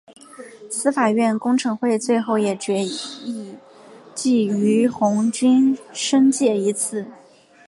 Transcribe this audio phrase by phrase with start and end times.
[0.71, 2.87] 司法院公惩会最后也议决
[4.15, 7.05] 记俞鸿钧申诫一次。